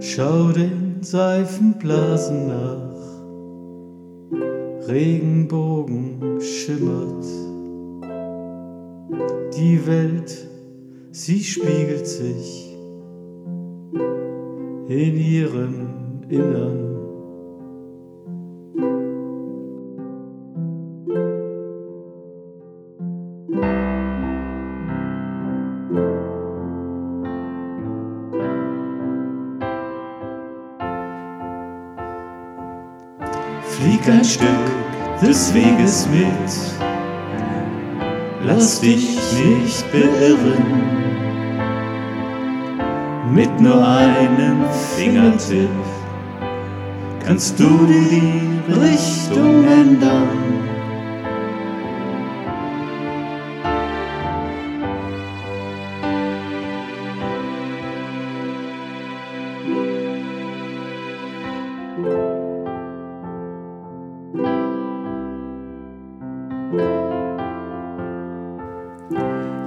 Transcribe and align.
Schau 0.00 0.50
den 0.52 0.96
Seifenblasen 1.00 2.48
nach, 2.48 2.96
Regenbogen 4.88 6.40
schimmert. 6.40 7.24
Die 9.56 9.86
Welt, 9.86 10.48
sie 11.12 11.38
spiegelt 11.38 12.08
sich 12.08 12.76
in 14.88 15.16
ihrem 15.16 16.22
Innern. 16.28 16.83
Flieg 33.68 34.08
ein 34.08 34.24
Stück 34.24 34.48
des 35.22 35.54
Weges 35.54 36.08
mit, 36.08 36.50
lass 38.44 38.80
dich 38.80 39.18
nicht 39.32 39.92
beirren. 39.92 40.64
Mit 43.32 43.60
nur 43.60 43.86
einem 43.86 44.64
Fingertipp 44.96 45.68
kannst 47.24 47.58
du 47.58 47.86
die 47.86 48.72
Richtung 48.72 49.64
ändern. 49.64 50.43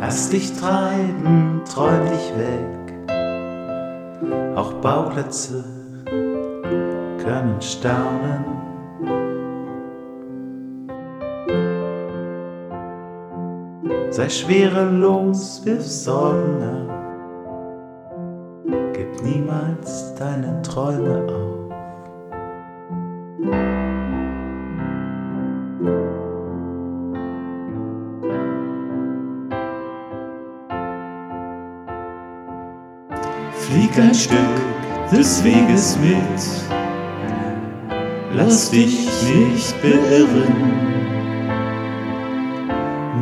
Lass 0.00 0.30
dich 0.30 0.52
treiben, 0.58 1.60
träum 1.64 2.00
dich 2.10 2.32
weg. 2.38 2.94
Auch 4.56 4.72
Bauplätze 4.74 5.64
können 7.22 7.60
staunen. 7.60 8.44
Sei 14.10 14.28
schwerelos, 14.28 15.60
wirf 15.66 16.08
ab. 16.08 16.88
Gib 18.94 19.22
niemals 19.24 20.14
deine 20.14 20.62
Träume 20.62 21.26
auf. 21.28 21.53
Flieg 33.68 33.98
ein 33.98 34.14
Stück 34.14 34.36
des 35.10 35.42
Weges 35.42 35.98
mit, 35.98 36.20
lass 38.34 38.70
dich 38.70 39.08
nicht 39.22 39.74
beirren. 39.80 40.54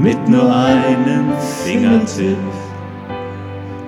Mit 0.00 0.28
nur 0.28 0.54
einem 0.54 1.32
Fingertipp 1.64 2.36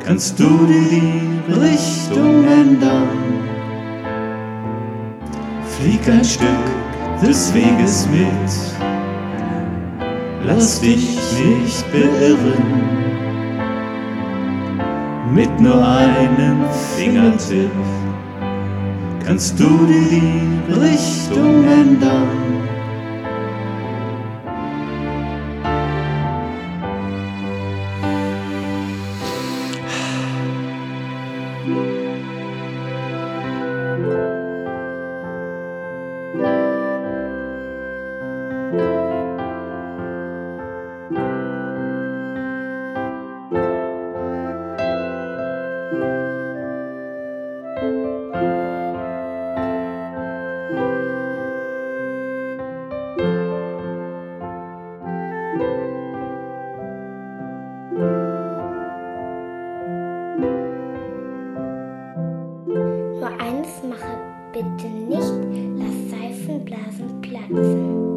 kannst 0.04 0.38
du 0.38 0.66
die 0.66 1.52
Richtung 1.52 2.44
ändern. 2.46 3.08
Flieg 5.76 6.08
ein 6.08 6.24
Stück 6.24 6.46
des 7.20 7.52
Weges 7.52 8.06
mit, 8.12 8.78
lass 10.46 10.80
dich 10.80 11.18
nicht 11.36 11.84
beirren. 11.90 13.03
Mit 15.32 15.60
nur 15.60 15.86
einem 15.86 16.64
Fingertipp 16.96 17.70
kannst 19.24 19.58
du 19.58 19.86
die 19.86 20.72
Richtung 20.72 21.64
ändern. 21.64 22.28
Nur 31.66 32.03
bitte 64.52 64.86
nicht, 64.86 65.32
lass 65.78 66.10
Seifenblasen 66.10 67.20
platzen. 67.20 68.13